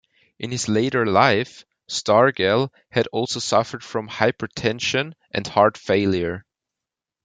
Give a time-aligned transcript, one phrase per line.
[0.39, 6.43] In his later life, Stargell had also suffered from hypertension and heart failure.